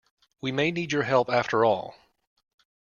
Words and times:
We 0.41 0.51
may 0.51 0.71
need 0.71 0.91
your 0.91 1.03
help 1.03 1.29
after 1.29 1.63
all. 1.63 1.93